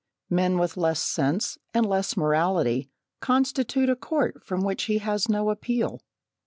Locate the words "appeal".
5.51-6.01